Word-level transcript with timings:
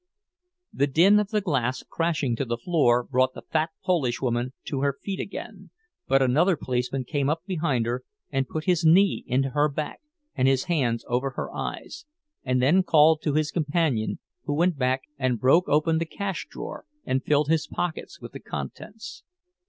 The 0.73 0.87
din 0.87 1.19
of 1.19 1.27
the 1.29 1.41
glass 1.41 1.83
crashing 1.87 2.35
to 2.37 2.43
the 2.43 2.57
floor 2.57 3.03
brought 3.03 3.35
the 3.35 3.43
fat 3.43 3.69
Polish 3.83 4.19
woman 4.19 4.53
to 4.65 4.81
her 4.81 4.97
feet 4.99 5.19
again, 5.19 5.69
but 6.07 6.23
another 6.23 6.57
policeman 6.57 7.03
came 7.03 7.29
up 7.29 7.43
behind 7.45 7.85
her 7.85 8.03
and 8.31 8.47
put 8.47 8.63
his 8.63 8.83
knee 8.83 9.23
into 9.27 9.49
her 9.51 9.69
back 9.69 10.01
and 10.33 10.47
his 10.47 10.63
hands 10.63 11.05
over 11.07 11.29
her 11.37 11.53
eyes—and 11.53 12.63
then 12.63 12.81
called 12.81 13.21
to 13.21 13.35
his 13.35 13.51
companion, 13.51 14.17
who 14.45 14.55
went 14.55 14.75
back 14.75 15.03
and 15.19 15.39
broke 15.39 15.69
open 15.69 15.99
the 15.99 16.05
cash 16.07 16.47
drawer 16.49 16.85
and 17.05 17.23
filled 17.23 17.49
his 17.49 17.67
pockets 17.67 18.19
with 18.19 18.31
the 18.31 18.39
contents. 18.39 19.21